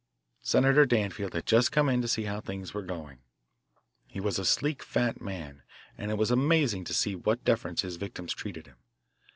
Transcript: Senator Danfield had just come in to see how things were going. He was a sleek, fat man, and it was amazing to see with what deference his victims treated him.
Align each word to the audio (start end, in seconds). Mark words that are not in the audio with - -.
Senator 0.41 0.83
Danfield 0.87 1.33
had 1.35 1.45
just 1.45 1.71
come 1.71 1.87
in 1.87 2.01
to 2.01 2.07
see 2.07 2.23
how 2.23 2.41
things 2.41 2.73
were 2.73 2.81
going. 2.81 3.19
He 4.07 4.19
was 4.19 4.39
a 4.39 4.45
sleek, 4.45 4.81
fat 4.81 5.21
man, 5.21 5.61
and 5.95 6.09
it 6.09 6.17
was 6.17 6.31
amazing 6.31 6.85
to 6.85 6.93
see 6.95 7.13
with 7.15 7.27
what 7.27 7.45
deference 7.45 7.83
his 7.83 7.97
victims 7.97 8.33
treated 8.33 8.65
him. 8.65 8.77